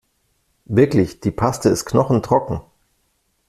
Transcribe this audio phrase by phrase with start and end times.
[0.65, 2.61] Wirklich, die Paste ist knochentrocken.